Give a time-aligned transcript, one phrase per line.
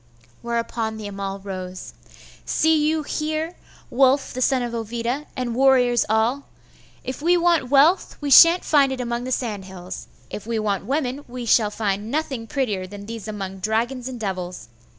[0.41, 1.93] Whereupon the Amal rose.
[2.43, 3.55] 'See you here,
[3.91, 6.47] Wulf the son of Ovida, and warriors all!
[7.03, 10.07] If we want wealth, we shan't find it among the sand hills.
[10.31, 14.69] If we want women, we shall find nothing prettier than these among dragons and devils.